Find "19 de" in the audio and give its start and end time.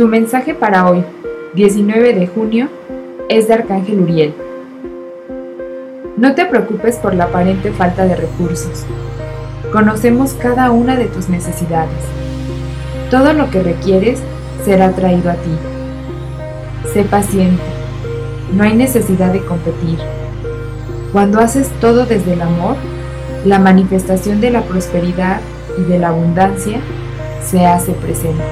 1.52-2.26